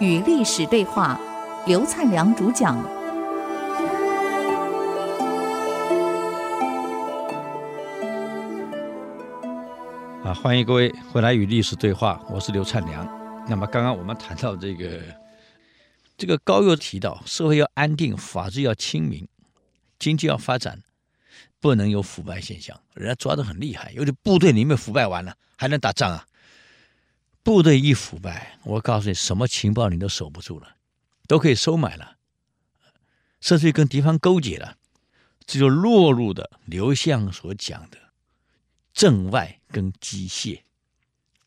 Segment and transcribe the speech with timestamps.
[0.00, 1.20] 与历史对话，
[1.66, 2.76] 刘灿良主讲。
[10.24, 13.06] 啊，欢迎各位回来与历史对话，我是刘灿良。
[13.48, 15.00] 那么刚刚我们谈到这个，
[16.16, 19.26] 这个高又提到，社会要安定，法治要清明，
[19.98, 20.82] 经济要发展，
[21.60, 22.80] 不能有腐败现象。
[22.94, 26.26] 人家抓得很厉害，有的部队里面腐败完了，还能打仗啊？
[27.42, 30.76] 部队一腐败，我告诉你，什么情报你都守不住了，
[31.26, 32.16] 都可以收买了，
[33.40, 34.76] 甚至于跟敌方勾结了，
[35.46, 37.98] 这就落入的刘向所讲的
[38.92, 40.60] 政外跟机械。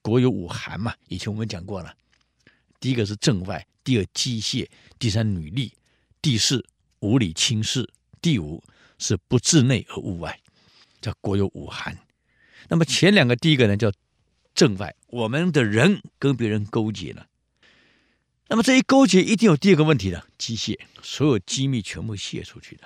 [0.02, 1.94] 国有五寒嘛，以前我们讲过了，
[2.80, 4.68] 第一个是政外，第二机械，
[4.98, 5.72] 第三女力，
[6.20, 6.66] 第四
[7.02, 7.88] 无理轻视，
[8.20, 8.64] 第五
[9.02, 10.40] 是不治内而务外，
[11.02, 11.98] 叫国有五寒。
[12.70, 13.92] 那么前两个，第一个呢叫。
[14.54, 17.26] 政外，我们的人跟别人勾结了，
[18.50, 22.84] 那么这一勾结一定有第二个问题的，机械，所有机密全部泄出去的。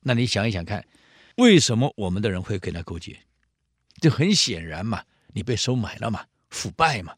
[0.00, 0.86] 那你想一想看，
[1.36, 3.18] 为什么我们的人会跟他勾结？
[4.00, 7.14] 这很显然嘛，你被收买了嘛，腐败嘛。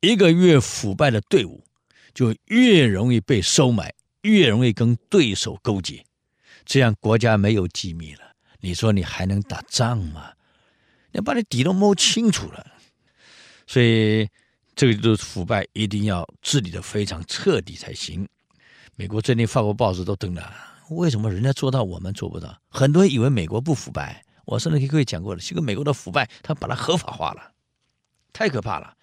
[0.00, 1.62] 一个越腐败的队伍，
[2.14, 6.06] 就越容易被收买，越容易跟对手勾结，
[6.68, 8.20] 这样国家没有机密了，
[8.60, 10.34] 你说你还能打仗吗？
[11.12, 12.74] 要把你底都摸清楚了。
[13.66, 14.28] 所以，
[14.76, 18.28] 这个就是腐败，一定要治理的非常彻底才行。
[18.96, 20.54] 美国最近法国报纸都登了，
[20.90, 22.60] 为什么人家做到，我们做不到？
[22.68, 27.52] 很多人以为美国不腐败，我上次跟各位讲过了，这个美国的腐败，他把它合法化了，
[28.34, 28.94] 太可怕了。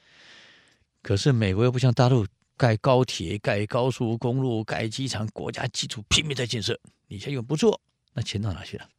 [1.02, 7.82] 可是美国又不像大陆盖高铁、盖高速公路、盖机场，国家基础拼命在建设，你现在又不做，
[8.14, 8.90] 那钱到哪去了？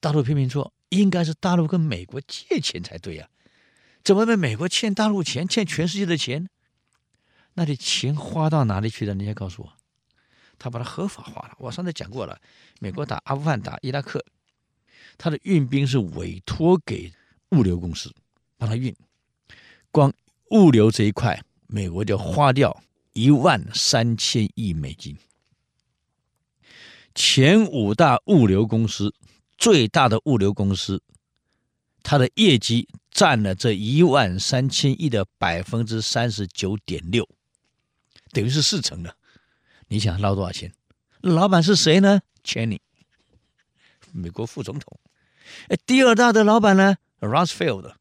[0.00, 3.28] 大陆拼命做，应该是大陆跟美国借钱才对呀。
[4.02, 6.48] 怎么被美国欠大陆钱，欠全世界的钱？
[7.54, 9.14] 那你钱花到哪里去了？
[9.14, 9.72] 你先告诉我。
[10.58, 11.54] 他把它合法化了。
[11.58, 12.40] 我上次讲过了，
[12.80, 14.24] 美国打阿富汗、打伊拉克，
[15.16, 17.12] 他的运兵是委托给
[17.50, 18.14] 物流公司
[18.56, 18.94] 帮他运，
[19.90, 20.12] 光
[20.50, 22.82] 物流这一块，美国就花掉
[23.12, 25.16] 一万三千亿美金。
[27.14, 29.14] 前五大物流公司，
[29.56, 31.02] 最大的物流公司。
[32.02, 37.26] 它的业绩占了这一万三千亿的百分之三十九点六，
[38.30, 39.16] 等于是四成了。
[39.88, 40.74] 你想捞多少钱？
[41.22, 42.80] 老板是谁呢？Cheney，
[44.12, 45.00] 美国副总统。
[45.86, 47.94] 第二大的老板呢？Rumsfeld，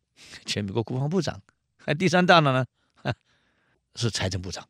[0.45, 1.41] 前美国国防部长。
[1.77, 2.65] 还，第三大的呢？
[3.95, 4.67] 是财政部长。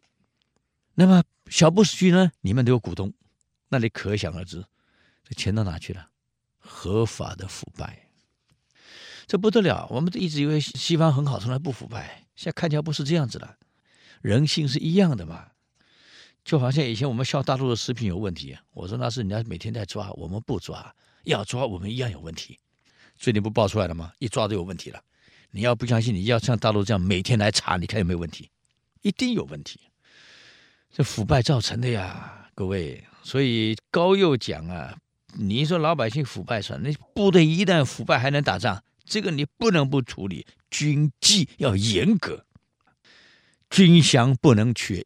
[0.95, 2.31] 那么小布什呢？
[2.41, 3.13] 你们都有股东，
[3.69, 4.63] 那你可想而知，
[5.23, 6.09] 这钱到哪去了？
[6.59, 8.07] 合法的腐败。
[9.25, 9.87] 这不得了！
[9.89, 12.25] 我们都一直以为西方很好，从来不腐败。
[12.35, 13.57] 现在看起来不是这样子了，
[14.21, 15.47] 人性是一样的嘛。
[16.43, 22.59] 就好像以前我们笑大陆的食品有问题，我说那是人家每天在抓，我们不抓，要抓我们一样有问题。
[23.15, 24.11] 最近不爆出来了吗？
[24.19, 25.01] 一抓都有问题了。
[25.51, 28.49] 你要不相信，你要像大陆这样每天来查，你看有没有问题？
[29.03, 29.79] 一定有问题。
[30.91, 33.03] 这腐败造成的呀，各位。
[33.21, 34.97] 所以高又讲啊，
[35.35, 38.83] 你说老百姓腐败算，那部队一旦腐败还能打仗？
[39.05, 42.45] 这个你不能不处理，军纪要严格，
[43.69, 45.05] 军饷不能缺。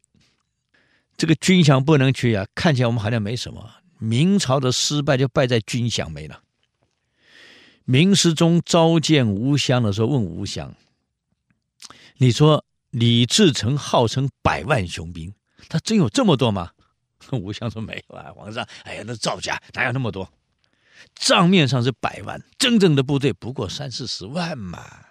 [1.16, 3.70] 这个军饷不能缺呀、啊，看起来我们好像没什么。
[3.98, 6.42] 明朝的失败就败在军饷没了。
[7.84, 10.74] 明世宗召见吴襄的时候，问吴襄
[12.18, 15.34] ：“你说李自成号称百万雄兵，
[15.68, 16.72] 他真有这么多吗？”
[17.32, 20.32] 吴襄说：“没有啊，皇上，哎呀，那造假，哪有那么多？”
[21.14, 25.04] 账面上是百万，真正的部队不过三四十万嘛。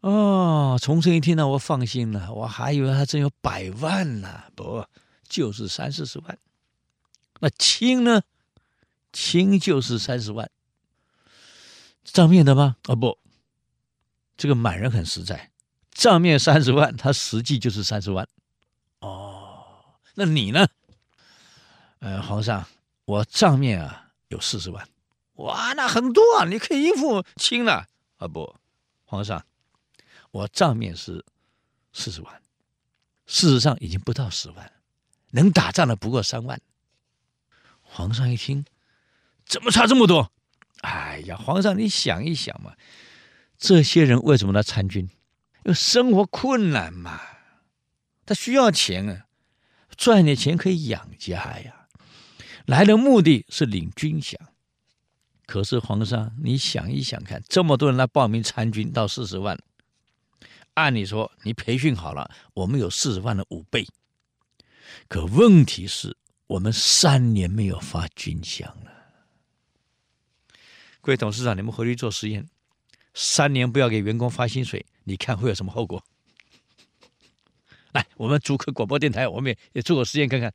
[0.00, 4.84] 哦，崇祯一听到我放心了，我还以为他真有百万呢，不，
[5.28, 6.36] 就是三四十万。
[7.38, 8.22] 那清呢？
[9.12, 10.50] 清就是三十万。
[12.02, 12.76] 账面的吗？
[12.86, 13.18] 啊、不，
[14.36, 15.51] 这个满人很实在，
[15.92, 18.28] 账面三十万，他实际就是三十万。
[19.00, 19.64] 哦，
[20.14, 20.66] 那你呢？
[22.00, 22.66] 呃，皇上，
[23.04, 24.00] 我账面啊。
[24.28, 24.88] 有四十万，
[25.34, 26.46] 哇，那很多啊！
[26.46, 27.86] 你可以应付清了
[28.16, 28.26] 啊？
[28.26, 28.56] 不，
[29.04, 29.44] 皇上，
[30.30, 31.22] 我账面是
[31.92, 32.40] 四十万，
[33.26, 34.72] 事实上已经不到十万，
[35.32, 36.58] 能打仗的不过三万。
[37.82, 38.64] 皇上一听，
[39.44, 40.32] 怎么差这么多？
[40.80, 42.74] 哎呀，皇上，你想一想嘛，
[43.58, 45.10] 这些人为什么来参军？
[45.64, 47.20] 因为生活困难嘛，
[48.26, 49.26] 他需要钱啊，
[49.96, 51.86] 赚点钱可以养家呀。
[52.66, 54.36] 来的目的是领军饷，
[55.46, 59.58] 可是皇上，你想一想看，这么多人来报名参军，到四十万，
[60.74, 63.86] 按理说你培训好了，我们有四十万的五倍。
[65.08, 66.16] 可问题是
[66.46, 68.92] 我们三年没有发军饷了。
[71.00, 72.48] 各位董事长，你们回去做实验，
[73.14, 76.02] 三年不要给员工发薪水，你看会有什么后果？
[77.92, 80.52] 来，我们竹科广播电台，我们也也做个实验看看，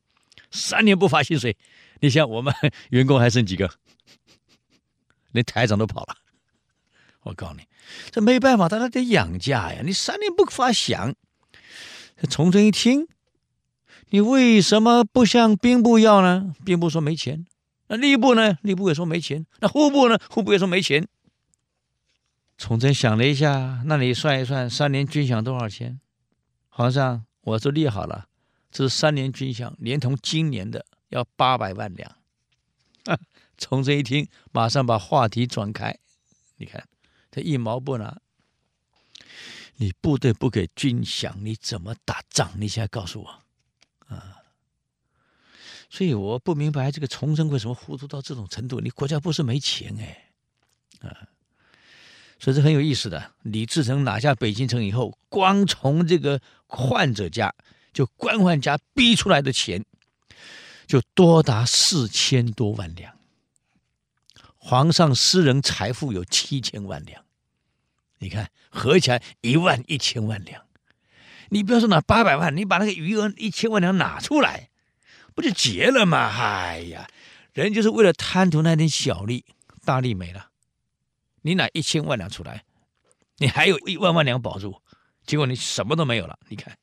[0.52, 1.56] 三年不发薪水，
[2.00, 2.54] 你想我们
[2.90, 3.70] 员工还剩几个？
[5.32, 6.16] 连台长都跑了。
[7.24, 7.64] 我告诉你，
[8.10, 9.82] 这没办法，大家得养家呀。
[9.84, 11.14] 你三年不发饷，
[12.30, 13.08] 崇祯一听，
[14.10, 16.56] 你为什么不向兵部要呢？
[16.64, 17.46] 兵部说没钱。
[17.90, 18.58] 那吏部呢？
[18.64, 19.46] 吏部也说没钱。
[19.60, 20.18] 那户部呢？
[20.30, 21.08] 户部也说没钱。
[22.58, 26.00] 崇祯想了一下，那你算一算，三年军饷多少钱？
[26.70, 28.28] 皇上，我都列好了，
[28.72, 32.18] 这是三年军饷，连同今年的要八百万两。
[33.58, 35.98] 崇祯一听，马上把话题转开。
[36.58, 36.88] 你看，
[37.30, 38.20] 他一毛不拿。
[39.78, 42.52] 你部队不给军饷，你怎么打仗？
[42.58, 43.44] 你现在告诉我，
[44.08, 44.38] 啊！
[45.90, 48.80] 所以我不明白这个崇祯为什么糊涂到这种程度。
[48.80, 50.32] 你国家不是没钱哎，
[51.08, 51.30] 啊！
[52.40, 53.32] 所以这很有意思的。
[53.42, 57.54] 李自成拿下北京城以后，光从这个患者家，
[57.92, 59.84] 就官宦家逼出来的钱，
[60.86, 63.18] 就多达四千多万两。
[64.56, 67.24] 皇上私人财富有七千万两，
[68.20, 70.64] 你看合起来一万一千万两。
[71.50, 74.70] 你不要说拿八百万，你把那个余额一千万两拿出来，
[75.34, 76.30] 不就结了吗？
[76.38, 77.08] 哎呀，
[77.54, 79.46] 人就是为了贪图那点小利，
[79.86, 80.50] 大利没了。
[81.42, 82.64] 你拿一千万两出来，
[83.38, 84.82] 你还有一万万两保住，
[85.26, 86.38] 结果你什么都没有了。
[86.50, 86.78] 你看，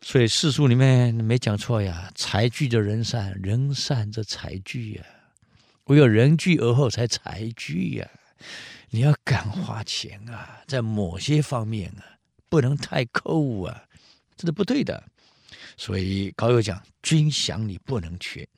[0.00, 5.04] 所以四书里面没讲错呀，财聚则人散，人散则财聚呀。
[5.84, 8.10] 唯有人聚而后才财聚呀！
[8.88, 12.16] 你要敢花钱啊，在某些方面啊，
[12.48, 13.84] 不能太抠啊，
[14.36, 15.04] 这是不对的。
[15.76, 18.48] 所以高友讲，军饷你不能缺。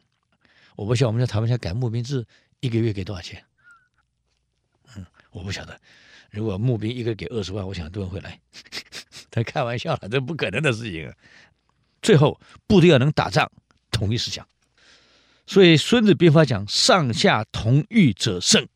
[0.77, 2.25] 我不晓得我们在台湾下改募兵制，
[2.61, 3.45] 一个月给多少钱？
[5.37, 5.79] 我不晓得。
[6.31, 8.41] 如果募兵一个给二十万，我想很多人会来。
[9.31, 11.15] 他开玩笑了，这不可能的事情啊。
[12.01, 13.51] 最后，部队要能打仗，
[13.91, 14.49] 统一思想。
[15.47, 18.67] 所以《孙子兵法》讲：“上下同欲者胜。”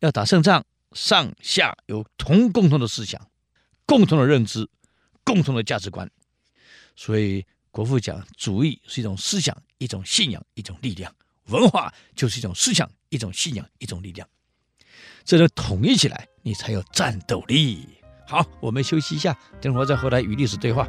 [0.00, 0.62] 要打胜仗，
[0.92, 3.30] 上下有同共同的思想、
[3.86, 4.68] 共同的认知、
[5.24, 6.10] 共同的价值观。
[6.94, 11.10] 所以国父讲：“主义是一种思想、一种信仰、一种力量；
[11.46, 14.28] 文化就是一种思想、一种信仰、一种力量。
[15.24, 17.88] 这都统一起来，你才有战斗力。”
[18.28, 20.88] 好，我们休息一下，等会儿再回来与历史对话。